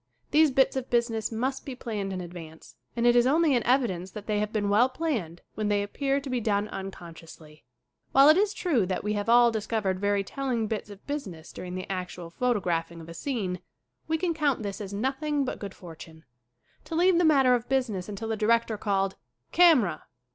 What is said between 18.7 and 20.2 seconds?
called "Camera